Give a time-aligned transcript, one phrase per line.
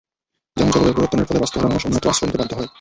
[0.57, 2.69] যেমন জলবায়ু পরিবর্তনের ফলে বাস্তুহারা মানুষ অন্যত্র আশ্রয় নিতে বাধ্য হয়।